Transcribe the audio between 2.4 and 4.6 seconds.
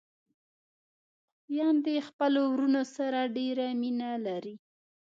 وروڼو سره ډېره مينه لري